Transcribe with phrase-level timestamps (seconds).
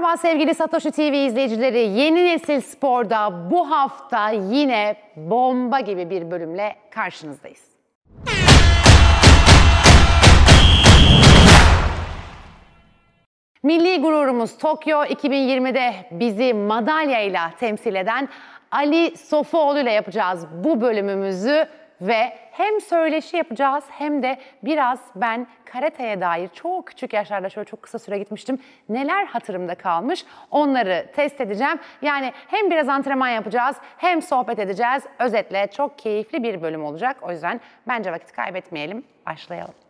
[0.00, 1.78] Merhaba sevgili Satoshi TV izleyicileri.
[1.78, 7.60] Yeni Nesil Spor'da bu hafta yine bomba gibi bir bölümle karşınızdayız.
[13.62, 18.28] Milli gururumuz Tokyo 2020'de bizi madalyayla temsil eden
[18.70, 21.66] Ali Sofuoğlu ile yapacağız bu bölümümüzü
[22.00, 27.82] ve hem söyleşi yapacağız hem de biraz ben karateye dair çok küçük yaşlarda şöyle çok
[27.82, 28.58] kısa süre gitmiştim.
[28.88, 31.78] Neler hatırımda kalmış onları test edeceğim.
[32.02, 35.02] Yani hem biraz antrenman yapacağız hem sohbet edeceğiz.
[35.18, 37.16] Özetle çok keyifli bir bölüm olacak.
[37.22, 39.04] O yüzden bence vakit kaybetmeyelim.
[39.26, 39.89] Başlayalım.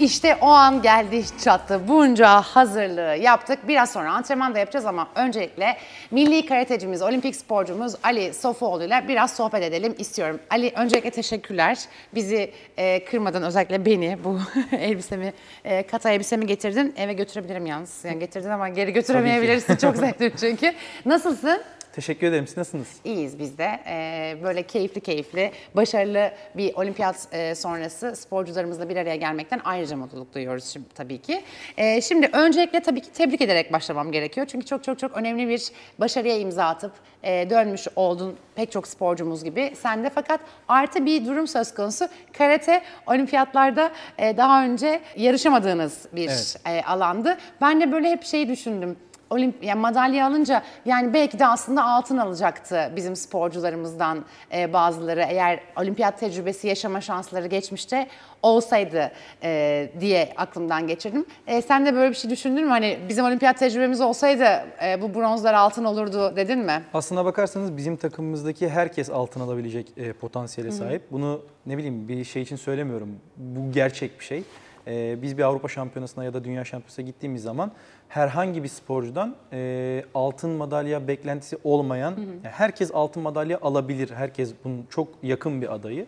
[0.00, 1.80] İşte o an geldi çattı.
[1.88, 3.58] Bunca hazırlığı yaptık.
[3.68, 5.76] Biraz sonra antrenman da yapacağız ama öncelikle
[6.10, 10.40] milli karatecimiz, olimpik sporcumuz Ali Sofuoğlu ile biraz sohbet edelim istiyorum.
[10.50, 11.78] Ali öncelikle teşekkürler.
[12.14, 14.38] Bizi e, kırmadan özellikle beni bu
[14.76, 15.32] elbisemi,
[15.64, 16.94] e, kata elbisemi getirdin.
[16.96, 18.04] Eve götürebilirim yalnız.
[18.04, 19.76] Yani getirdin ama geri götüremeyebilirsin.
[19.76, 20.72] Çok zevkli çünkü.
[21.06, 21.62] Nasılsın?
[21.92, 22.46] Teşekkür ederim.
[22.46, 22.88] Siz nasılsınız?
[23.04, 23.80] İyiyiz biz de.
[23.86, 30.34] Ee, böyle keyifli keyifli, başarılı bir olimpiyat e, sonrası sporcularımızla bir araya gelmekten ayrıca mutluluk
[30.34, 31.42] duyuyoruz şimdi tabii ki.
[31.76, 34.46] Ee, şimdi öncelikle tabii ki tebrik ederek başlamam gerekiyor.
[34.50, 35.68] Çünkü çok çok çok önemli bir
[35.98, 39.72] başarıya imza atıp e, dönmüş oldun pek çok sporcumuz gibi.
[39.82, 42.08] Sen de fakat artı bir durum söz konusu.
[42.38, 46.56] Karate olimpiyatlarda e, daha önce yarışamadığınız bir Evet.
[46.66, 47.38] e, alandı.
[47.60, 48.96] Ben de böyle hep şeyi düşündüm.
[49.30, 55.60] Olimp yani madalya alınca yani belki de aslında altın alacaktı bizim sporcularımızdan e, bazıları eğer
[55.76, 58.06] olimpiyat tecrübesi yaşama şansları geçmişte
[58.42, 61.26] olsaydı e, diye aklımdan geçirdim.
[61.46, 62.70] E, sen de böyle bir şey düşündün mü?
[62.70, 64.44] Hani bizim olimpiyat tecrübemiz olsaydı
[64.84, 66.82] e, bu bronzlar altın olurdu dedin mi?
[66.94, 71.02] Aslına bakarsanız bizim takımımızdaki herkes altın alabilecek e, potansiyele sahip.
[71.10, 73.08] Bunu ne bileyim bir şey için söylemiyorum.
[73.36, 74.42] Bu gerçek bir şey.
[74.90, 77.72] E, biz bir Avrupa Şampiyonası'na ya da Dünya Şampiyonası'na gittiğimiz zaman
[78.08, 84.10] herhangi bir sporcudan e, altın madalya beklentisi olmayan, yani herkes altın madalya alabilir.
[84.10, 86.06] Herkes bunun çok yakın bir adayı.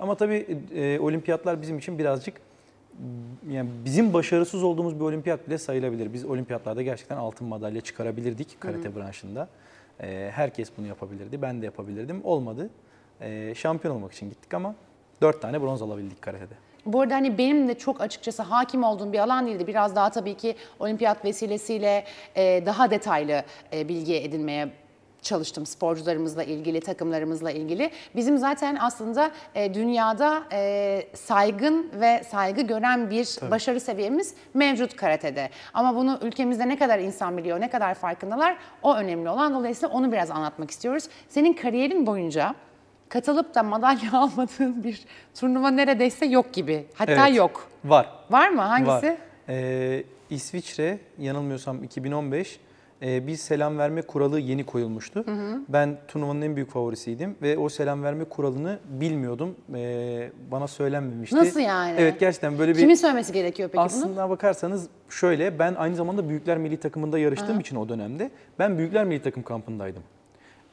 [0.00, 2.40] Ama tabii e, olimpiyatlar bizim için birazcık
[3.50, 6.12] yani bizim başarısız olduğumuz bir olimpiyat bile sayılabilir.
[6.12, 9.48] Biz olimpiyatlarda gerçekten altın madalya çıkarabilirdik karate branşında.
[10.02, 11.42] Ee, herkes bunu yapabilirdi.
[11.42, 12.20] Ben de yapabilirdim.
[12.24, 12.70] Olmadı.
[13.20, 14.74] Ee, şampiyon olmak için gittik ama
[15.22, 16.54] dört tane bronz alabildik karatede.
[16.86, 19.66] Bu arada hani benim de çok açıkçası hakim olduğum bir alan değildi.
[19.66, 22.04] Biraz daha tabii ki olimpiyat vesilesiyle
[22.36, 23.42] e, daha detaylı
[23.72, 24.68] e, bilgi edinmeye
[25.22, 27.90] çalıştım sporcularımızla ilgili, takımlarımızla ilgili.
[28.16, 35.50] Bizim zaten aslında e, dünyada e, saygın ve saygı gören bir başarı seviyemiz mevcut karatede.
[35.74, 39.54] Ama bunu ülkemizde ne kadar insan biliyor, ne kadar farkındalar o önemli olan.
[39.54, 41.08] Dolayısıyla onu biraz anlatmak istiyoruz.
[41.28, 42.54] Senin kariyerin boyunca
[43.10, 45.04] katılıp da madalya almadığın bir
[45.34, 46.86] turnuva neredeyse yok gibi.
[46.94, 47.68] Hatta Evet, yok.
[47.84, 48.08] Var.
[48.30, 48.60] Var mı?
[48.60, 49.06] Hangisi?
[49.06, 49.16] Var.
[49.48, 52.60] Ee, İsviçre yanılmıyorsam 2015
[53.02, 55.24] e, bir selam verme kuralı yeni koyulmuştu.
[55.68, 59.56] Ben turnuvanın en büyük favorisiydim ve o selam verme kuralını bilmiyordum.
[59.74, 61.36] Ee, bana söylenmemişti.
[61.36, 61.94] Nasıl yani?
[61.98, 62.78] Evet gerçekten böyle bir...
[62.78, 63.84] Kimin söylemesi gerekiyor peki bunu?
[63.84, 69.04] Aslında bakarsanız şöyle ben aynı zamanda Büyükler Milli Takımında yarıştığım için o dönemde ben Büyükler
[69.04, 70.02] Milli Takım kampındaydım.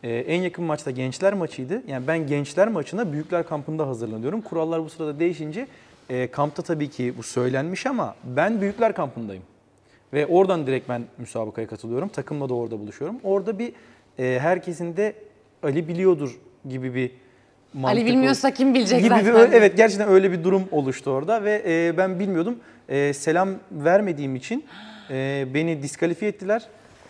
[0.03, 1.81] Ee, en yakın maçta gençler maçıydı.
[1.87, 4.41] Yani ben gençler maçına Büyükler kampında hazırlanıyorum.
[4.41, 5.67] Kurallar bu sırada değişince
[6.09, 9.43] e, kampta tabii ki bu söylenmiş ama ben Büyükler kampındayım.
[10.13, 12.09] Ve oradan direkt ben müsabakaya katılıyorum.
[12.09, 13.17] Takımla da orada buluşuyorum.
[13.23, 13.73] Orada bir
[14.19, 15.13] e, herkesin de
[15.63, 17.11] Ali biliyordur gibi bir
[17.73, 19.35] mantık Ali bilmiyorsa kim bilecek gibi bir, zaten?
[19.35, 22.55] öyle- evet gerçekten öyle bir durum oluştu orada ve e, ben bilmiyordum.
[22.89, 24.65] E, selam vermediğim için
[25.09, 26.63] e, beni diskalifiye ettiler.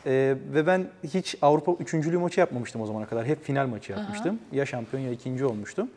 [0.07, 3.25] E, ve ben hiç Avrupa üçüncülüğü maçı yapmamıştım o zamana kadar.
[3.25, 4.39] Hep final maçı yapmıştım.
[4.51, 5.89] Ya şampiyon ya ikinci olmuştum.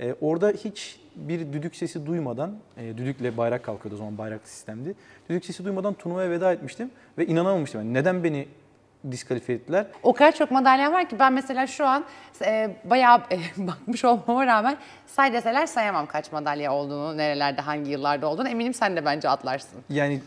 [0.00, 4.94] E, orada hiç bir düdük sesi duymadan, e, düdükle bayrak kalkıyordu o zaman bayraklı sistemdi.
[5.30, 7.80] Düdük sesi duymadan turnuvaya veda etmiştim ve inanamamıştım.
[7.80, 8.48] Yani neden beni
[9.10, 9.86] diskalifiye ettiler?
[10.02, 12.04] O kadar çok madalya var ki ben mesela şu an
[12.44, 14.76] e, bayağı e, bakmış olmama rağmen
[15.06, 18.48] say deseler sayamam kaç madalya olduğunu, nerelerde, hangi yıllarda olduğunu.
[18.48, 19.80] Eminim sen de bence atlarsın.
[19.88, 20.20] Yani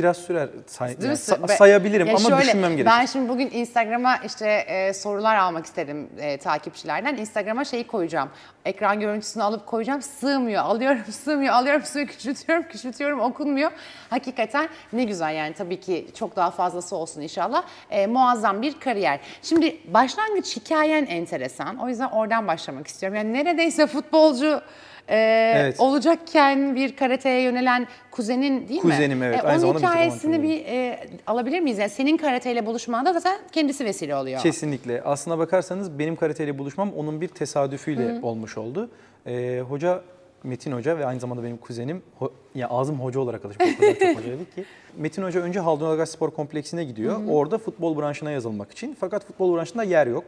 [0.00, 2.96] biraz sürer say- yani sa- sayabilirim Ya ama şöyle, düşünmem gerekiyor.
[3.00, 7.16] Ben şimdi bugün Instagram'a işte e, sorular almak istedim e, takipçilerden.
[7.16, 8.28] Instagram'a şeyi koyacağım.
[8.64, 10.02] Ekran görüntüsünü alıp koyacağım.
[10.02, 10.62] Sığmıyor.
[10.64, 11.54] Alıyorum, sığmıyor.
[11.54, 12.08] Alıyorum, sığmıyor.
[12.08, 13.20] Küçültüyorum, küçültüyorum.
[13.20, 13.70] Okunmuyor.
[14.10, 15.54] Hakikaten ne güzel yani.
[15.54, 17.62] Tabii ki çok daha fazlası olsun inşallah.
[17.90, 19.20] E, muazzam bir kariyer.
[19.42, 21.76] Şimdi başlangıç hikayen enteresan.
[21.78, 23.18] O yüzden oradan başlamak istiyorum.
[23.18, 24.60] Yani neredeyse futbolcu
[25.10, 25.16] e,
[25.56, 25.80] Evet.
[25.80, 28.90] olacakken bir karateye yönelen kuzenin değil mi?
[28.90, 29.44] Kuzenim, evet.
[29.44, 31.78] E, Aynı onun hikayesini bir e, alabilir miyiz?
[31.78, 34.40] Yani senin karateyle buluşmanda zaten kendisi vesile oluyor.
[34.40, 35.02] Kesinlikle.
[35.02, 38.90] Aslına bakarsanız benim karateyle buluşmam onun bir tesadüfüyle olmuş oldu.
[39.26, 40.00] Ee, hoca
[40.44, 43.68] Metin Hoca ve aynı zamanda benim kuzenim, ho- ya ağzım hoca olarak alışmış.
[43.76, 43.86] Çok
[44.18, 44.64] hocaydı ki.
[44.96, 47.20] Metin Hoca önce Haldun Ilgaz Spor Kompleksine gidiyor.
[47.28, 48.96] Orada futbol branşına yazılmak için.
[49.00, 50.24] Fakat futbol branşında yer yok.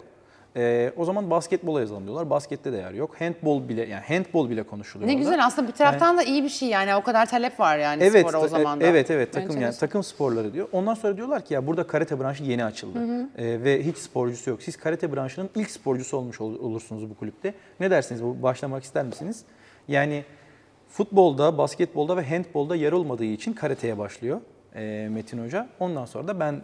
[0.57, 2.31] Ee, o zaman basketbola yazalım diyorlar.
[2.31, 3.21] Baskette de yer yok.
[3.21, 5.25] Handbol bile yani handbol bile konuşuluyor Ne orada.
[5.25, 8.21] güzel aslında bir taraftan da iyi bir şey yani o kadar talep var yani Evet,
[8.29, 8.85] spora o ta- zaman da.
[8.87, 10.69] evet, evet takım yani takım sporları diyor.
[10.73, 12.99] Ondan sonra diyorlar ki ya burada karate branşı yeni açıldı
[13.39, 14.63] Ee, ve hiç sporcusu yok.
[14.63, 17.55] Siz karate branşının ilk sporcusu olmuş ol- olursunuz bu kulüpte.
[17.81, 18.23] Ne dersiniz?
[18.23, 19.45] Bu başlamak ister misiniz?
[19.89, 20.25] Yani
[20.89, 24.41] futbolda, basketbolda ve handbolda yer olmadığı için karateye başlıyor
[24.75, 25.69] e, Metin Hoca.
[25.81, 26.61] Ondan sonra da ben e,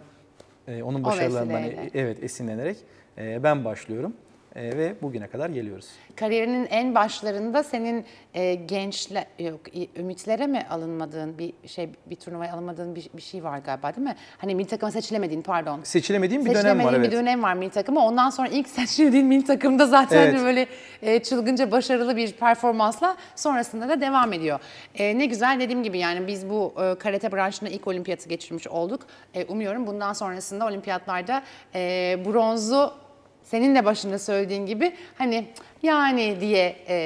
[0.83, 1.91] onun başarılarından vesileyle.
[1.95, 2.77] evet esinlenerek
[3.19, 4.13] e, ben başlıyorum
[4.57, 5.87] E, ve bugüne kadar geliyoruz.
[6.17, 8.05] Kariyerinin en başlarında senin
[8.35, 9.61] e, gençle yok
[9.97, 14.17] ümitlere mi alınmadığın bir şey bir turnuvaya alınmadığın bir, bir şey var galiba değil mi?
[14.39, 15.81] Hani milli takıma seçilemediğin pardon.
[15.83, 17.13] Seçilemediğim bir dönem Seçilemediğin var evet.
[17.13, 18.07] bir dönem var milli takıma.
[18.07, 20.41] Ondan sonra ilk seçildiğin milli takımda zaten Evet.
[20.43, 20.67] böyle
[21.03, 24.61] e, çılgınca başarılı bir performansla sonrasında da devam ediyor.
[24.95, 29.07] E, ne güzel dediğim gibi yani biz bu e, karate branşında ilk olimpiyatı geçirmiş olduk.
[29.35, 31.43] E, umuyorum bundan sonrasında olimpiyatlarda
[31.75, 33.08] e, bronzu
[33.51, 35.49] senin de başında söylediğin gibi hani
[35.83, 36.97] yani diye e,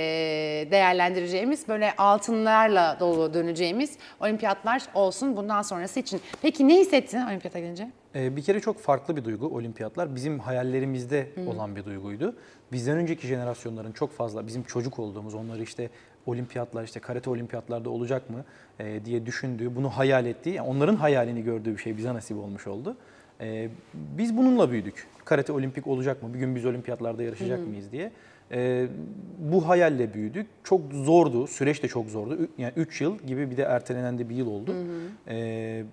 [0.71, 6.21] değerlendireceğimiz böyle altınlarla dolu döneceğimiz olimpiyatlar olsun bundan sonrası için.
[6.43, 7.91] Peki ne hissettin olimpiyata gelince?
[8.15, 10.15] Ee, Bir kere çok farklı bir duygu olimpiyatlar.
[10.15, 12.37] Bizim hayallerimizde olan bir duyguydu.
[12.73, 15.91] Bizden önceki jenerasyonların çok fazla bizim çocuk olduğumuz onları işte
[16.27, 18.45] olimpiyatlar işte karate olimpiyatlarda olacak mı
[18.79, 22.67] e, diye düşündüğü, bunu hayal ettiği, yani onların hayalini gördüğü bir şey bize nasip olmuş
[22.67, 22.97] oldu.
[23.43, 25.07] E, biz bununla büyüdük.
[25.25, 26.35] Karate olimpik olacak mı?
[26.35, 28.11] Bir gün biz olimpiyatlarda yarışacak mıyız diye.
[28.53, 28.87] E,
[29.39, 30.47] bu hayalle büyüdük.
[30.65, 32.35] Çok zordu, süreç de çok zordu.
[32.37, 34.75] Ü- Yani 3 yıl gibi bir de ertelenen de bir yıl oldu.
[35.29, 35.85] E,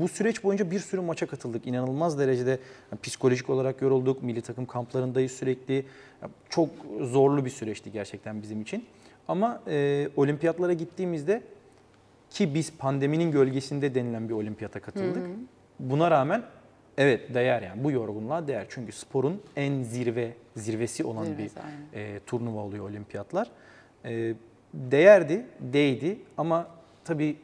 [0.00, 1.66] bu süreç boyunca bir sürü maça katıldık.
[1.66, 2.50] İnanılmaz derecede
[2.92, 4.22] yani psikolojik olarak yorulduk.
[4.22, 5.74] Milli takım kamplarındayız sürekli.
[6.22, 6.68] Ya Çok
[7.00, 8.84] zorlu bir süreçti gerçekten bizim için.
[9.28, 11.42] Ama e, olimpiyatlara gittiğimizde
[12.30, 15.22] ki biz pandeminin gölgesinde denilen bir olimpiyata katıldık.
[15.80, 16.42] Buna rağmen
[16.98, 18.66] evet değer yani bu yorgunluğa değer.
[18.68, 21.56] Çünkü sporun en zirve zirvesi olan Zirvesi,
[21.92, 23.50] bir e, turnuva oluyor olimpiyatlar.
[24.04, 24.34] E,
[24.74, 26.66] değerdi, değdi ama
[27.04, 27.36] tabii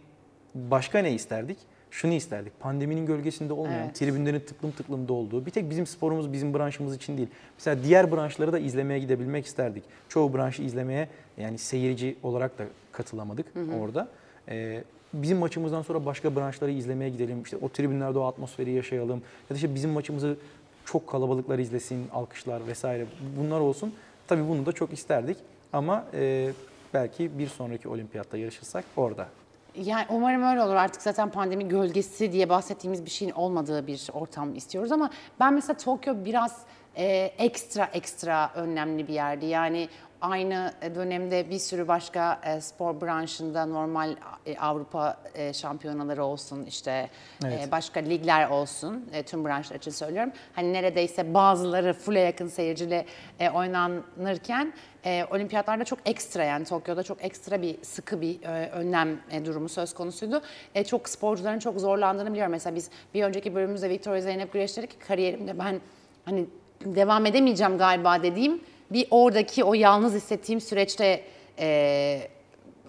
[0.54, 1.58] başka ne isterdik?
[1.90, 2.60] Şunu isterdik.
[2.60, 3.94] Pandeminin gölgesinde olmayan, Evet.
[3.94, 7.28] tribünlerin tıklım tıklım dolduğu, bir tek bizim sporumuz, bizim branşımız için değil.
[7.58, 9.84] Mesela diğer branşları da izlemeye gidebilmek isterdik.
[10.08, 11.08] Çoğu branşı izlemeye
[11.38, 13.46] yani seyirci olarak da katılamadık
[13.80, 14.08] orada.
[14.48, 17.42] Ee, bizim maçımızdan sonra başka branşları izlemeye gidelim.
[17.42, 19.22] İşte o tribünlerde o atmosferi yaşayalım.
[19.50, 20.36] Ya da işte bizim maçımızı
[20.84, 23.06] çok kalabalıklar izlesin, alkışlar vesaire
[23.38, 23.94] bunlar olsun.
[24.26, 25.36] Tabii bunu da çok isterdik.
[25.72, 26.50] Ama e,
[26.94, 29.28] belki bir sonraki olimpiyatta yarışırsak orada
[29.74, 30.74] Yani umarım öyle olur.
[30.74, 35.10] Artık zaten pandemi gölgesi diye bahsettiğimiz bir şeyin olmadığı bir ortam istiyoruz ama
[35.40, 36.62] ben mesela Tokyo biraz
[36.96, 37.06] e,
[37.38, 39.46] ekstra ekstra önemli bir yerdi.
[39.46, 39.88] Yani
[40.20, 44.16] aynı dönemde bir sürü başka e, spor branşında normal
[44.46, 47.72] e, Avrupa e, şampiyonaları olsun işte e, Evet.
[47.72, 50.32] başka ligler olsun e, tüm branşlar için söylüyorum.
[50.52, 53.06] Hani neredeyse bazıları full'e yakın seyirciyle
[53.40, 54.72] e, oynanırken
[55.04, 59.68] e, olimpiyatlarda çok ekstra yani Tokyo'da çok ekstra bir sıkı bir e, önlem e, durumu
[59.68, 60.42] söz konusuydu.
[60.74, 62.52] E, çok sporcuların çok zorlandığını biliyorum.
[62.52, 65.80] Mesela biz bir önceki bölümümüzde Victoria Zeynep Güreş dedi ki kariyerimde ben
[66.24, 66.46] hani
[66.84, 68.60] devam edemeyeceğim galiba dediğim
[68.90, 71.24] bir oradaki o yalnız hissettiğim süreçte
[71.58, 72.28] e,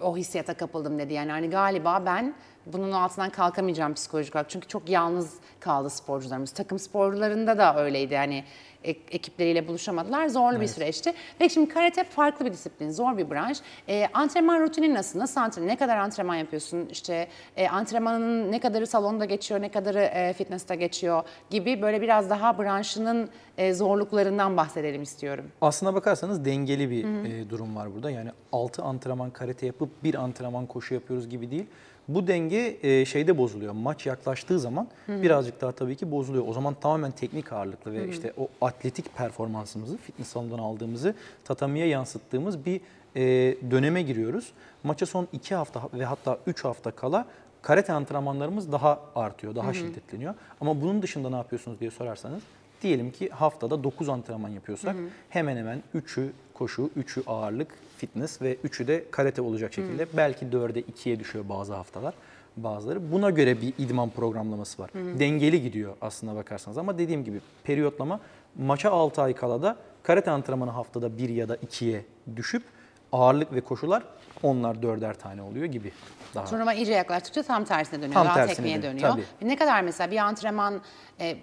[0.00, 1.14] o hissiyata kapıldım dedi.
[1.14, 2.34] Yani hani galiba ben
[2.66, 4.50] bunun altından kalkamayacağım psikolojik olarak.
[4.50, 6.50] Çünkü çok yalnız kaldı sporcularımız.
[6.50, 8.14] Takım sporlarında da öyleydi.
[8.14, 8.44] Yani
[8.84, 10.28] e- ekipleriyle buluşamadılar.
[10.28, 11.12] Zorlu bir süreçti.
[11.38, 13.58] Peki şimdi karate farklı bir disiplin, zor bir branş.
[13.88, 15.18] E, antrenman rutinin nasıl?
[15.18, 15.72] Nasıl antrenman?
[15.72, 16.88] Ne kadar antrenman yapıyorsun?
[16.92, 22.30] İşte e, antrenmanın ne kadarı salonda geçiyor, ne kadarı e, fitness'ta geçiyor gibi böyle biraz
[22.30, 25.44] daha branşının e, zorluklarından bahsedelim istiyorum.
[25.60, 28.10] Aslına bakarsanız dengeli bir e, durum var burada.
[28.10, 31.66] Yani 6 antrenman karate yapıp bir antrenman koşu yapıyoruz gibi değil.
[32.08, 33.72] Bu denge e, şeyde bozuluyor.
[33.72, 36.44] Maç yaklaştığı zaman birazcık daha tabii ki bozuluyor.
[36.48, 42.66] O zaman tamamen teknik ağırlıklı ve işte o atletik performansımızı fitness salonundan aldığımızı tatamiye yansıttığımız
[42.66, 42.80] bir
[43.16, 43.20] e,
[43.70, 44.52] döneme giriyoruz.
[44.84, 47.26] Maça son 2 hafta ve hatta 3 hafta kala
[47.62, 50.34] karate antrenmanlarımız daha artıyor, daha şiddetleniyor.
[50.60, 52.42] Ama bunun dışında ne yapıyorsunuz diye sorarsanız
[52.82, 54.96] Diyelim ki haftada 9 antrenman yapıyorsak
[55.28, 60.06] hemen hemen 3'ü koşu, 3'ü ağırlık, fitness ve 3'ü de karate olacak şekilde.
[60.16, 62.14] Belki 4'e 2'ye düşüyor bazı haftalar
[62.56, 63.12] bazıları.
[63.12, 64.90] Buna göre bir idman programlaması var.
[64.94, 68.20] Dengeli gidiyor aslına bakarsanız ama dediğim gibi periyotlama
[68.58, 72.04] maça 6 ay kala da karate antrenmanı haftada 1 ya da 2'ye
[72.36, 72.62] düşüp
[73.12, 74.02] ağırlık ve koşular
[74.42, 75.92] onlar dörder tane oluyor gibi.
[76.34, 76.44] Daha.
[76.44, 78.14] Turnuva iyice yaklaştıkça tam tersine dönüyor.
[78.14, 79.24] Tam daha tersine tekniğe dönüyor, tabii.
[79.42, 80.80] Ne kadar mesela bir antrenman
[81.20, 81.36] e,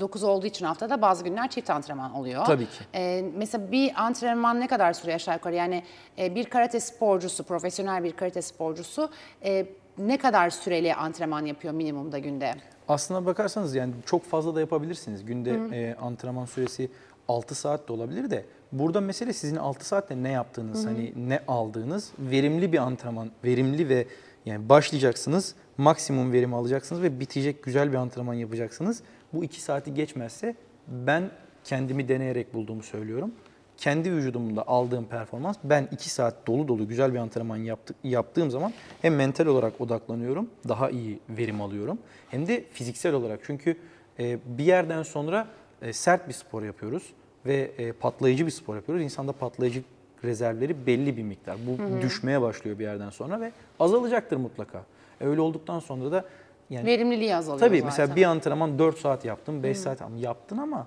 [0.00, 2.44] 9 olduğu için haftada bazı günler çift antrenman oluyor.
[2.44, 2.84] Tabii ki.
[2.94, 5.54] E, mesela bir antrenman ne kadar sürüyor aşağı yukarı?
[5.54, 5.84] Yani
[6.18, 9.10] e, bir karate sporcusu, profesyonel bir karate sporcusu
[9.44, 9.66] e,
[9.98, 12.54] ne kadar süreli antrenman yapıyor minimumda günde?
[12.88, 15.24] Aslına bakarsanız yani çok fazla da yapabilirsiniz.
[15.24, 16.88] Günde e, antrenman süresi
[17.28, 22.12] 6 saat de olabilir de burada mesele sizin 6 saatte ne yaptığınız, hani ne aldığınız,
[22.18, 24.06] verimli bir antrenman, verimli ve
[24.46, 29.02] yani başlayacaksınız, maksimum verimi alacaksınız ve bitecek güzel bir antrenman yapacaksınız.
[29.32, 30.54] Bu 2 saati geçmezse
[30.88, 31.30] ben
[31.64, 33.32] kendimi deneyerek bulduğumu söylüyorum.
[33.80, 38.72] Kendi vücudumda aldığım performans ben 2 saat dolu dolu güzel bir antrenman yaptı, yaptığım zaman
[39.02, 41.98] hem mental olarak odaklanıyorum, daha iyi verim alıyorum
[42.30, 43.40] hem de fiziksel olarak.
[43.42, 43.76] Çünkü
[44.18, 45.46] e, bir yerden sonra
[45.82, 47.02] e, sert bir spor yapıyoruz
[47.46, 49.04] ve e, patlayıcı bir spor yapıyoruz.
[49.04, 49.82] İnsanda patlayıcı
[50.24, 51.56] rezervleri belli bir miktar.
[51.66, 54.84] Bu düşmeye başlıyor bir yerden sonra ve azalacaktır mutlaka.
[55.20, 56.24] E, öyle olduktan sonra da
[56.70, 57.86] yani Verimliliği azalıyor Tabii zaten.
[57.86, 60.86] mesela bir antrenman 4 saat yaptım, 5 saat yaptın ama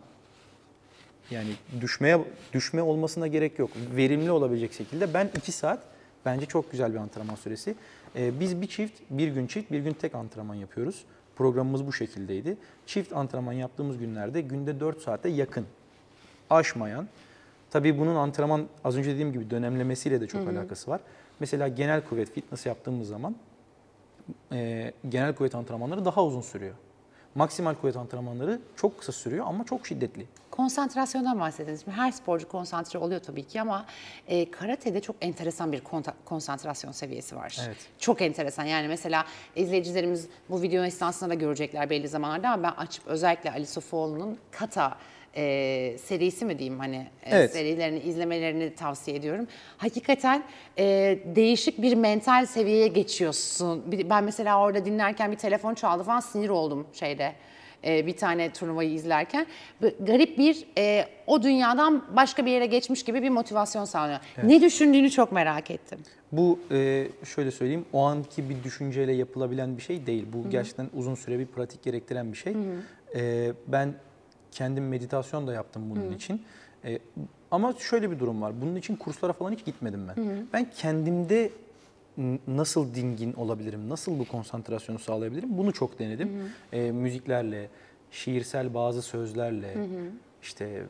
[1.31, 1.49] yani
[1.81, 2.19] düşmeye
[2.53, 3.71] düşme olmasına gerek yok.
[3.95, 5.79] Verimli olabilecek şekilde ben 2 saat
[6.25, 7.75] bence çok güzel bir antrenman süresi.
[8.15, 11.03] Ee, biz bir çift, bir gün çift, bir gün tek antrenman yapıyoruz.
[11.35, 12.57] Programımız bu şekildeydi.
[12.85, 15.65] Çift antrenman yaptığımız günlerde günde 4 saate yakın
[16.49, 17.07] aşmayan.
[17.71, 21.01] Tabii bunun antrenman az önce dediğim gibi dönemlemesiyle de çok alakası var.
[21.39, 23.35] Mesela genel kuvvet fitness yaptığımız zaman
[24.51, 26.73] e, genel kuvvet antrenmanları daha uzun sürüyor.
[27.35, 30.27] Maksimal kuvvet antrenmanları çok kısa sürüyor ama çok şiddetli.
[30.51, 31.81] Konsantrasyondan bahsediniz.
[31.83, 33.85] Şimdi Her sporcu konsantre oluyor tabii ki ama
[34.27, 35.81] e, karatede çok enteresan bir
[36.25, 37.57] konsantrasyon seviyesi var.
[37.65, 37.77] Evet.
[37.99, 38.63] Çok enteresan.
[38.63, 39.25] Yani mesela
[39.55, 44.97] izleyicilerimiz bu video esnasında da görecekler belli zamanlarda ama ben açıp özellikle Ali Sofuoğlu'nun Kata
[45.35, 47.51] e, serisi mi diyeyim hani e, Evet.
[47.53, 49.47] serilerini izlemelerini tavsiye ediyorum.
[49.77, 50.43] Hakikaten
[50.77, 53.83] e, değişik bir mental seviyeye geçiyorsun.
[54.09, 57.33] Ben mesela orada dinlerken bir telefon çaldı falan sinir oldum şeyde
[57.85, 59.45] e, bir tane turnuvayı izlerken.
[59.99, 64.19] Garip bir e, o dünyadan başka bir yere geçmiş gibi bir motivasyon sağlıyor.
[64.43, 65.99] Ne düşündüğünü çok merak ettim.
[66.31, 70.25] Bu e, şöyle söyleyeyim o anki bir düşünceyle yapılabilen bir şey değil.
[70.33, 72.53] Bu gerçekten uzun süre bir pratik gerektiren bir şey.
[73.15, 73.93] E, ben
[74.53, 76.41] kendim meditasyon da yaptım bunun için.
[76.86, 77.00] E,
[77.51, 78.62] ama şöyle bir durum var.
[78.62, 80.45] Bunun için kurslara falan hiç gitmedim ben.
[80.53, 81.50] Ben kendimde
[82.48, 86.29] nasıl dingin olabilirim, nasıl bu konsantrasyonu sağlayabilirim bunu çok denedim.
[86.74, 87.69] E, müziklerle,
[88.12, 89.74] şiirsel bazı sözlerle,
[90.41, 90.83] işte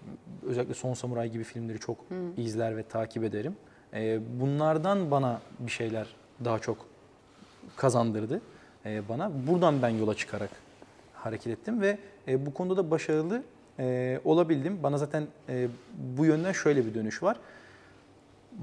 [0.44, 1.98] özellikle Son Samuray gibi filmleri çok
[2.38, 3.56] izler ve takip ederim.
[3.94, 6.08] E, bunlardan bana bir şeyler
[6.46, 6.86] daha çok
[7.76, 8.42] kazandırdı
[8.86, 9.32] e, bana.
[9.48, 10.50] Buradan ben yola çıkarak
[11.24, 13.44] hareket ettim ve e, bu konuda da başarılı
[13.80, 14.80] e, olabildim.
[14.84, 15.68] Bana zaten e,
[16.18, 17.38] bu yönden şöyle bir dönüş var.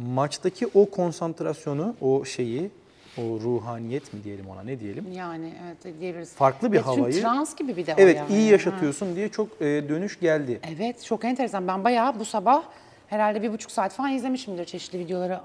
[0.02, 2.70] Maçtaki o konsantrasyonu, o şeyi,
[3.18, 5.12] o ruhaniyet mi diyelim ona ne diyelim?
[5.12, 6.32] Yani evet diyebiliriz.
[6.34, 8.32] Farklı bir Evet, çünkü havayı- trans gibi bir de Evet yani.
[8.32, 8.52] iyi Ha.
[8.52, 10.60] yaşatıyorsun diye çok e, dönüş geldi.
[10.76, 11.68] Evet çok enteresan.
[11.68, 12.62] Ben bayağı bu sabah
[13.06, 15.40] herhalde bir buçuk saat falan izlemişimdir çeşitli videoları.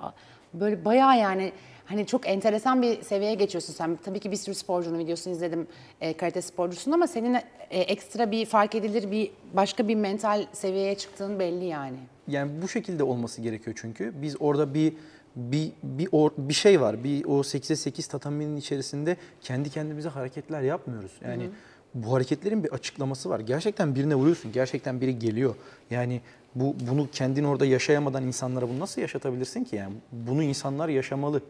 [0.53, 1.51] Böyle bayağı yani
[1.85, 3.99] hani çok enteresan bir seviyeye geçiyorsun sen.
[4.05, 5.67] Tabii ki bir sürü sporcunun videosunu izledim
[6.01, 7.33] e, karate sporcusun ama senin
[7.69, 11.97] e, ekstra bir fark edilir bir başka bir mental seviyeye çıktığın belli yani.
[12.27, 14.13] Yani bu şekilde olması gerekiyor çünkü.
[14.21, 14.93] Biz orada bir
[15.35, 17.03] bir bir or- bir şey var.
[17.03, 21.11] Bir o 8'e 8 tataminin içerisinde kendi kendimize hareketler yapmıyoruz.
[21.27, 21.49] Yani
[21.93, 23.39] bu hareketlerin bir açıklaması var.
[23.39, 24.51] Gerçekten birine vuruyorsun.
[24.51, 25.55] Gerçekten biri geliyor.
[25.91, 26.21] Yani
[26.55, 29.75] bu bunu kendin orada yaşayamadan insanlara bunu nasıl yaşatabilirsin ki?
[29.75, 31.41] Yani bunu insanlar yaşamalı.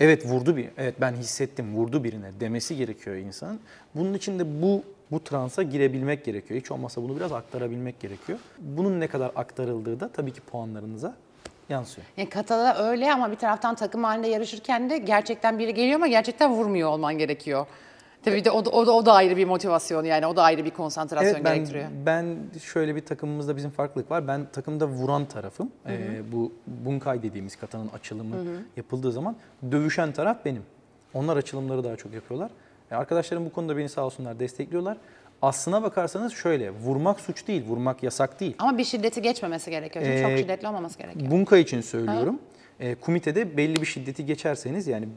[0.00, 0.68] Evet vurdu bir.
[0.78, 3.60] Evet ben hissettim vurdu birine demesi gerekiyor insanın.
[3.94, 6.60] Bunun için de bu bu transa girebilmek gerekiyor.
[6.60, 8.38] Hiç olmazsa bunu biraz aktarabilmek gerekiyor.
[8.58, 11.14] Bunun ne kadar aktarıldığı da tabii ki puanlarınıza
[11.68, 12.06] yansıyor.
[12.16, 16.50] Yani katada öyle ama bir taraftan takım halinde yarışırken de gerçekten biri geliyor ama gerçekten
[16.50, 17.66] vurmuyor olman gerekiyor.
[18.26, 20.64] Tabii de o da, o da, o da ayrı bir motivasyon yani o da ayrı
[20.64, 21.84] bir konsantrasyon Evet ben gerektiriyor.
[22.06, 24.28] ben şöyle bir takımımızda bizim farklılık var.
[24.28, 25.70] Ben takımda vuran tarafım.
[25.88, 25.98] Ee,
[26.32, 28.36] bu bunkai dediğimiz katanın açılımı
[28.76, 29.36] yapıldığı zaman
[29.72, 30.62] dövüşen taraf benim.
[31.14, 32.50] Onlar açılımları daha çok yapıyorlar.
[32.90, 34.96] E, arkadaşlarım bu konuda beni sağ olsunlar destekliyorlar.
[35.42, 38.54] Aslına bakarsanız şöyle vurmak suç değil, vurmak yasak değil.
[38.58, 40.04] Ama bir şiddeti geçmemesi gerekiyor.
[40.04, 41.30] Çünkü çok Ee, şiddetli olmaması gerekiyor.
[41.30, 42.38] Bunka için söylüyorum.
[42.80, 45.08] E, kumitede belli bir şiddeti geçerseniz yani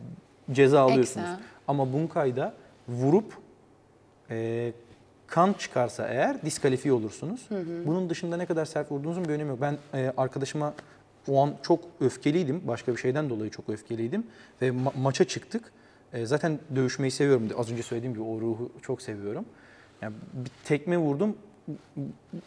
[0.51, 1.25] ceza alıyorsunuz.
[1.29, 1.39] Eksa.
[1.67, 2.53] Ama bunkayda
[2.89, 3.33] vurup
[4.29, 4.71] e,
[5.27, 7.47] kan çıkarsa eğer diskalifiye olursunuz.
[7.87, 9.61] Bunun dışında ne kadar sert vurduğunuzun bir önemi yok.
[9.61, 10.73] Ben e, arkadaşıma
[11.27, 12.61] o an çok öfkeliydim.
[12.67, 14.23] Başka bir şeyden dolayı çok öfkeliydim.
[14.61, 15.71] Ve ma- maça çıktık.
[16.13, 17.49] E, zaten dövüşmeyi seviyorum.
[17.57, 19.45] Az önce söylediğim gibi o ruhu çok seviyorum.
[20.01, 21.35] Yani bir tekme vurdum.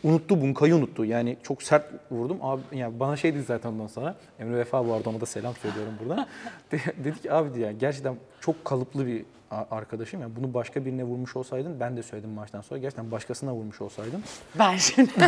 [0.04, 1.04] Unuttu bunkayı unuttu.
[1.04, 2.38] Yani çok sert vurdum.
[2.42, 4.14] Abi yani bana şey dedi zaten ondan sonra.
[4.40, 6.26] Emre Vefa bu arada ona da selam söylüyorum burada.
[6.72, 9.24] De- dedi ki abi diye gerçekten çok kalıplı bir
[9.70, 10.20] arkadaşım.
[10.20, 12.80] Yani bunu başka birine vurmuş olsaydın ben de söyledim maçtan sonra.
[12.80, 14.22] Gerçekten başkasına vurmuş olsaydın.
[14.58, 15.10] Ben şimdi.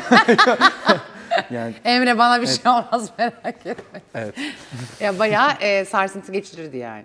[1.51, 4.01] Yani Emre bana bir şey olmaz merak etme.
[4.15, 4.35] evet.
[5.01, 7.05] Ya bayağı e, sarsıntı geçirirdi yani.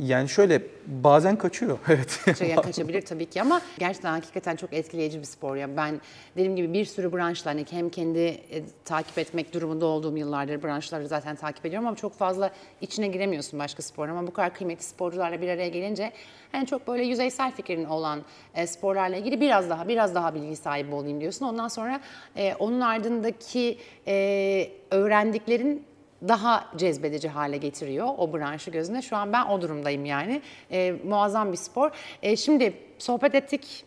[0.00, 1.78] Yani şöyle bazen kaçıyor.
[1.88, 2.38] Evet.
[2.38, 5.56] Şey, yani kaçabilir tabii ki ama gerçekten hakikaten çok etkileyici bir spor.
[5.56, 6.00] Yani ben
[6.34, 11.08] dediğim gibi bir sürü branşla hani hem kendi e, takip etmek durumunda olduğum yıllardır branşları
[11.08, 15.40] zaten takip ediyorum ama çok fazla içine giremiyorsun başka spor ama bu kadar kıymetli sporcularla
[15.40, 16.12] bir araya gelince
[16.52, 20.94] hani çok böyle yüzeysel fikrin olan e, sporlarla ilgili biraz daha biraz daha bilgi sahibi
[20.94, 21.46] olayım diyorsun.
[21.46, 22.00] Ondan sonra
[22.36, 25.89] e, onun ardındaki e, öğrendiklerin
[26.28, 29.02] daha cezbedici hale getiriyor o branşı gözüne.
[29.02, 30.42] Şu an ben o durumdayım yani.
[30.70, 31.90] Ee, muazzam bir spor.
[32.22, 33.84] Ee, şimdi sohbet ettik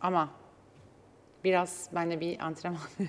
[0.00, 0.28] ama
[1.44, 2.80] biraz ben de bir antrenman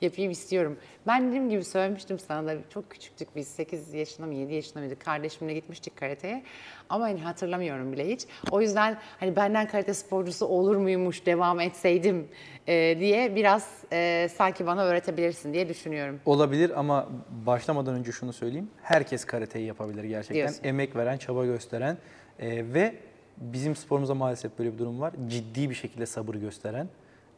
[0.00, 0.78] yapayım istiyorum.
[1.06, 5.00] Ben dediğim gibi söylemiştim sana da çok küçüktük biz 8 yaşında mı 7 yaşında mıydık
[5.00, 6.42] kardeşimle gitmiştik karateye
[6.88, 8.26] ama hani hatırlamıyorum bile hiç.
[8.50, 12.28] O yüzden hani benden karate sporcusu olur muymuş devam etseydim
[12.66, 16.20] e, diye biraz e, sanki bana öğretebilirsin diye düşünüyorum.
[16.26, 17.08] Olabilir ama
[17.46, 18.70] başlamadan önce şunu söyleyeyim.
[18.82, 20.34] Herkes karateyi yapabilir gerçekten.
[20.34, 20.64] Diyorsun.
[20.64, 21.98] Emek veren, çaba gösteren
[22.38, 22.94] e, ve
[23.36, 25.12] bizim sporumuzda maalesef böyle bir durum var.
[25.28, 26.88] Ciddi bir şekilde sabır gösteren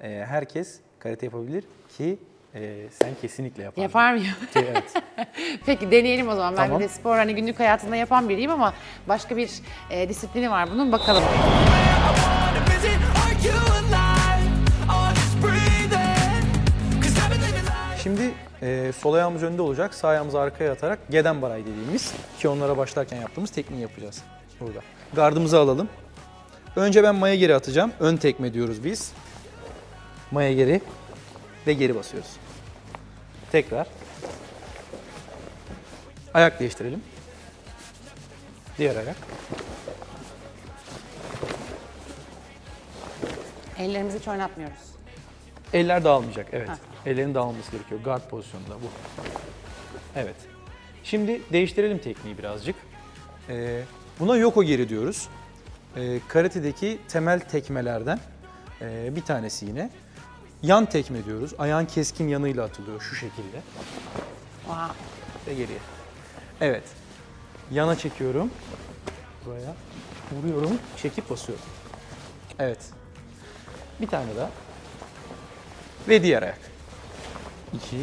[0.01, 1.65] e, herkes karate yapabilir
[1.99, 2.19] ki
[2.57, 3.83] e, sen kesinlikle yapardın.
[3.83, 4.35] Yapar mıyım?
[4.57, 4.85] Evet.
[5.67, 6.57] Peki deneyelim o zaman.
[6.57, 6.81] Ben Tamam.
[6.81, 8.75] bir de spor hani günlük hayatında yapan biriyim ama
[9.09, 9.51] başka bir
[9.91, 10.93] e, disiplini var bunun.
[10.93, 11.23] Bakalım.
[18.03, 18.31] Şimdi
[18.63, 19.95] e, sol ayağımız önde olacak.
[19.95, 24.23] Sağ ayağımızı arkaya atarak geden baray dediğimiz ki onlara başlarken yaptığımız tekniği yapacağız
[24.61, 24.81] burada.
[25.15, 25.89] Gardımızı alalım.
[26.77, 27.93] Önce ben maya geri atacağım.
[28.01, 29.13] Ön tekme diyoruz biz.
[30.31, 30.81] Maya geri
[31.67, 32.31] ve geri basıyoruz.
[33.53, 33.87] Tekrar.
[36.35, 37.03] Ayak değiştirelim.
[38.79, 39.17] Diğer ayak.
[43.79, 44.79] Ellerimizi hiç oynatmıyoruz.
[45.73, 46.71] Eller dağılmayacak, evet.
[47.07, 48.01] Ellerin dağılması gerekiyor.
[48.01, 48.87] Guard pozisyonunda bu.
[50.17, 50.37] Evet.
[51.05, 52.77] Şimdi değiştirelim tekniği birazcık.
[53.49, 53.83] Ee,
[54.21, 55.29] buna yoko geri diyoruz.
[55.97, 58.19] Ee, karate'deki temel tekmelerden
[58.81, 59.91] ee, bir tanesi yine.
[60.63, 61.53] Yan tekme diyoruz.
[61.59, 63.61] Ayağın keskin yanıyla atılıyor şu şekilde
[64.65, 64.95] Wow.
[65.47, 65.79] ve geriye.
[66.61, 66.83] Evet.
[67.71, 68.51] Yana çekiyorum.
[69.47, 69.75] Buraya.
[70.33, 70.79] Vuruyorum.
[70.97, 71.65] Çekip basıyorum.
[72.59, 72.79] Evet.
[74.01, 74.51] Bir tane daha.
[76.09, 76.59] Ve diğer ayak.
[77.75, 77.97] 2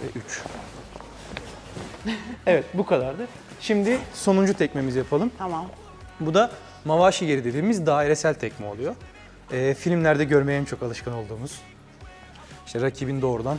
[0.00, 0.42] ve 3.
[2.46, 3.26] Evet bu kadardı.
[3.60, 5.30] Şimdi sonuncu tekmemizi yapalım.
[5.38, 5.66] Tamam.
[6.20, 6.50] Bu da
[6.84, 8.94] mawashi geri dediğimiz dairesel tekme oluyor.
[9.52, 11.60] Ee, filmlerde görmeye en çok alışkın olduğumuz.
[12.66, 13.58] İşte rakibin doğrudan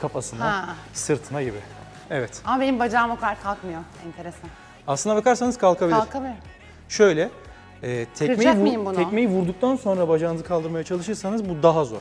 [0.00, 0.74] kafasına, Ha.
[0.92, 1.56] sırtına gibi.
[2.10, 2.40] Evet.
[2.44, 3.80] Ama benim bacağım o kadar kalkmıyor.
[4.06, 4.50] Enteresan.
[4.86, 5.96] Aslına bakarsanız kalkabilir.
[5.96, 6.40] Kalkamıyorum.
[6.88, 7.30] Şöyle,
[7.82, 8.96] e, tekmeyi, Kıracak vur- mıyım bunu?
[8.96, 12.00] tekmeyi vurduktan sonra bacağınızı kaldırmaya çalışırsanız bu daha zor.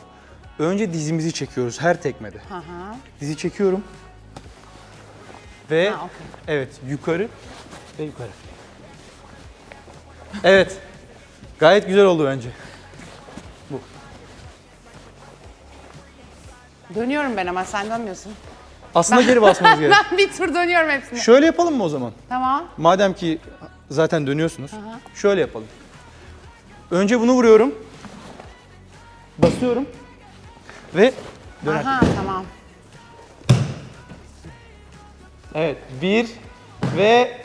[0.60, 2.38] Önce dizimizi çekiyoruz her tekmede.
[2.50, 2.62] Hı hı.
[3.22, 3.84] Dizi çekiyorum.
[5.72, 6.56] Ve Ha, okey.
[6.56, 7.28] evet yukarı
[8.00, 8.30] ve yukarı.
[10.44, 10.78] Evet.
[11.60, 12.50] Gayet güzel oldu bence.
[16.96, 18.34] Dönüyorum ben ama sen dönmüyorsun.
[18.96, 19.96] Aslında geri basmanız gerek.
[20.12, 21.20] Ben bir tur dönüyorum hepsine.
[21.20, 22.12] Şöyle yapalım mı o zaman?
[22.30, 22.64] Tamam.
[22.78, 23.40] Madem ki
[23.90, 24.72] zaten dönüyorsunuz.
[25.16, 25.68] Şöyle yapalım.
[26.92, 27.76] Önce bunu vuruyorum.
[29.38, 29.86] Basıyorum.
[30.96, 31.14] Ve
[31.66, 31.80] döner.
[31.80, 32.44] Aha tamam.
[35.56, 35.78] Evet.
[36.02, 36.28] Bir
[36.98, 37.38] ve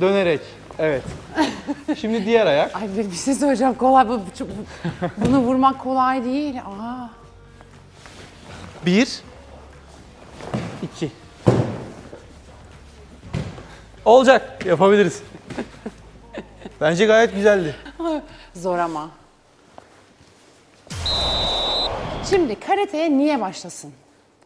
[0.00, 0.40] dönerek.
[0.78, 1.02] Evet.
[2.00, 2.76] Şimdi diğer ayak.
[2.76, 3.74] Ay bir bir şey söyleyeceğim.
[3.74, 6.58] Kolay bu, bu- bu- bunu vurmak kolay değil.
[6.60, 7.08] Aa.
[8.86, 9.20] Bir.
[10.82, 11.10] iki.
[14.04, 14.66] Olacak.
[14.66, 15.22] Yapabiliriz.
[16.80, 17.76] Bence gayet güzeldi.
[18.54, 19.10] Zor ama.
[22.30, 23.92] Şimdi karateye niye başlasın?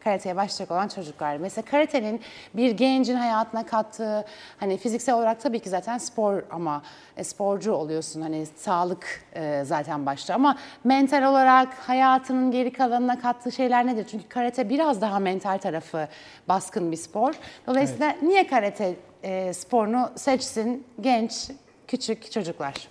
[0.06, 1.36] Karateye başlayacak olan çocuklar.
[1.36, 2.20] Mesela karatenin
[2.54, 4.24] bir gencin hayatına kattığı,
[4.60, 6.82] hani fiziksel olarak tabii ki zaten spor ama
[7.16, 8.20] e, sporcu oluyorsun.
[8.20, 14.06] Hani sağlık e, zaten başta ama mental olarak hayatının geri kalanına kattığı şeyler nedir?
[14.10, 16.08] Çünkü karate biraz daha mental tarafı
[16.48, 17.34] baskın bir spor.
[17.66, 21.50] Dolayısıyla niye karate e, sporunu seçsin genç,
[21.88, 22.88] küçük çocuklar?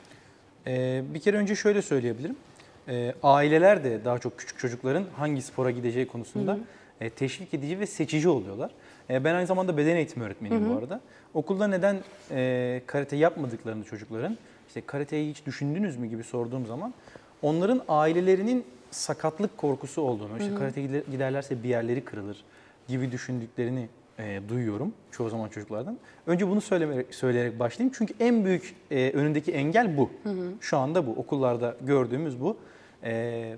[0.68, 2.36] Ee, bir kere önce şöyle söyleyebilirim.
[2.88, 6.58] Ee, aileler de daha çok küçük çocukların hangi spora gideceği konusunda
[7.02, 8.72] e, teşvik edici ve seçici oluyorlar.
[9.10, 11.02] E, ben aynı zamanda beden eğitimi öğretmeniyim bu arada.
[11.34, 11.98] Okulda neden
[12.32, 16.94] e, karate yapmadıklarını çocukların, işte karateyi hiç düşündünüz mü gibi sorduğum zaman
[17.42, 22.44] onların ailelerinin sakatlık korkusu olduğunu, işte karate gider- giderlerse bir yerleri kırılır
[22.88, 23.88] gibi düşündüklerini
[24.20, 25.98] e, duyuyorum çoğu zaman çocuklardan.
[26.28, 27.94] Önce bunu söylemerek, söyleyerek başlayayım.
[27.98, 30.10] Çünkü en büyük e, önündeki engel bu.
[30.62, 31.12] Şu anda bu.
[31.12, 32.58] Okullarda gördüğümüz bu.
[33.04, 33.56] E,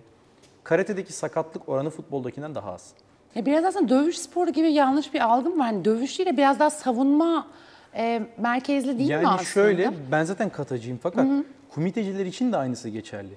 [0.63, 2.93] karate'deki sakatlık oranı futboldakinden daha az.
[3.35, 5.65] Ya biraz aslında dövüş sporu gibi yanlış bir algım var.
[5.65, 7.47] Hani dövüş değil de biraz daha savunma
[7.95, 9.43] e, merkezli değil yani mi aslında?
[9.43, 11.27] şöyle, ben zaten katacıyım fakat
[11.69, 13.33] komiteciler için de aynısı geçerli.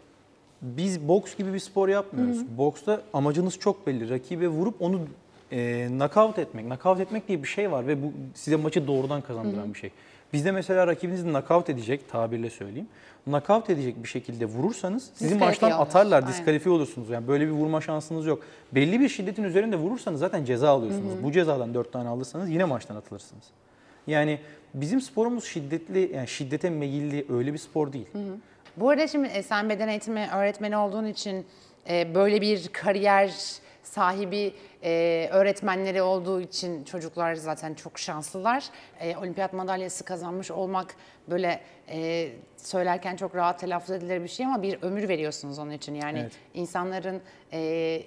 [0.63, 2.59] Biz boks gibi bir spor yapmıyoruz.
[2.59, 4.11] Boksta amacınız çok belli.
[4.11, 5.01] Rakibe vurup onu
[5.53, 6.67] e, knockout etmek.
[6.67, 9.91] Knockout etmek diye bir şey var ve bu size maçı doğrudan kazandıran bir şey.
[10.33, 12.89] Bizde mesela rakibinizi knockout edecek, tabirle söyleyeyim.
[13.25, 17.11] Knockout edecek bir şekilde vurursanız sizi maçtan atarlar, diskalifiye olursunuz.
[17.11, 18.43] Yani böyle bir vurma şansınız yok.
[18.73, 21.23] Belli bir şiddetin üzerinde vurursanız zaten ceza alıyorsunuz.
[21.23, 23.45] Bu cezadan 4 tane alırsanız yine maçtan atılırsınız.
[24.07, 24.39] Yani
[24.75, 28.07] bizim sporumuz şiddetli, yani şiddete meyilli öyle bir spor değil.
[28.77, 31.47] Bu arada şimdi e, sen beden eğitimi öğretmeni olduğun için
[31.89, 33.35] e, böyle bir kariyer
[33.83, 38.65] sahibi e, öğretmenleri olduğu için çocuklar zaten çok şanslılar.
[39.01, 40.95] E, olimpiyat madalyası kazanmış olmak
[41.31, 45.95] böyle e, söylerken çok rahat telaffuz edilir bir şey ama bir ömür veriyorsunuz onun için.
[45.95, 46.33] Yani Evet.
[46.55, 48.03] insanların e,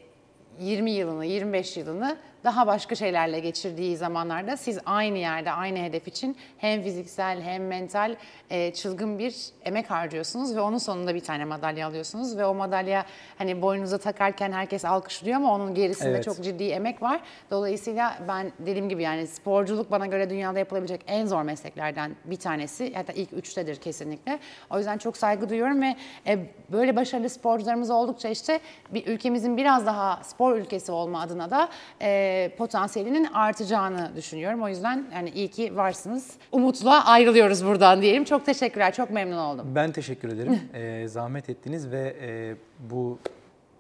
[0.60, 6.38] 20 yılını, 25 yılını daha başka şeylerle geçirdiği zamanlarda siz aynı yerde, aynı hedef için
[6.58, 8.16] hem fiziksel hem mental
[8.50, 13.06] e, çılgın bir emek harcıyorsunuz ve onun sonunda bir tane madalya alıyorsunuz ve o madalya
[13.38, 16.24] hani boynunuza takarken herkes alkışlıyor ama onun gerisinde Evet.
[16.24, 17.20] çok ciddi emek var.
[17.52, 22.94] Dolayısıyla ben dediğim gibi yani sporculuk bana göre dünyada yapılabilecek en zor mesleklerden bir tanesi.
[22.94, 24.40] Hatta ilk üçtedir kesinlikle.
[24.70, 25.96] O yüzden çok saygı duyuyorum ve
[26.28, 26.40] e,
[26.72, 31.70] böyle başarılı sporcularımız oldukça işte bir ülkemizin biraz daha spor ülkesi olma adına da
[32.02, 34.62] e, potansiyelinin artacağını düşünüyorum.
[34.64, 36.32] O yüzden yani iyi ki varsınız.
[36.52, 38.24] Umutla ayrılıyoruz buradan diyelim.
[38.24, 38.94] Çok teşekkürler.
[38.94, 39.66] Çok memnun oldum.
[39.76, 40.60] Ben teşekkür ederim.
[40.74, 42.56] Ee, zahmet ettiniz ve e,
[42.90, 43.20] bu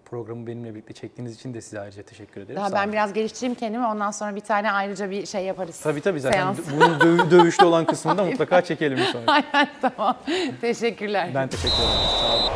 [0.05, 2.55] programı benimle birlikte çektiğiniz için de size ayrıca teşekkür ederim.
[2.55, 2.93] Daha Sağ ben olun.
[2.93, 3.85] biraz geliştireyim kendimi.
[3.85, 5.79] Ondan sonra bir tane ayrıca bir şey yaparız.
[5.81, 6.59] Tabii tabii zaten Seans.
[6.75, 9.23] bunun dö- dövüşlü olan kısmını da mutlaka çekelim sonra.
[9.27, 10.17] Aynen tamam.
[10.61, 11.29] Teşekkürler.
[11.35, 11.89] Ben teşekkür ederim.
[12.21, 12.51] Sağ olun.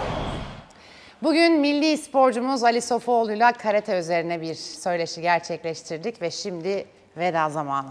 [1.23, 6.85] Bugün milli sporcumuz Ali Sofuoğlu'yla karate üzerine bir söyleşi gerçekleştirdik ve şimdi
[7.17, 7.89] veda zamanı.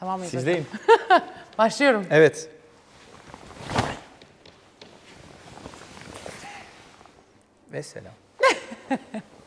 [0.00, 0.30] Tamam mıyız?
[0.30, 0.66] Sizdeyim.
[1.58, 2.06] Başlıyorum.
[2.10, 2.48] Evet.
[7.72, 8.12] Ve selam.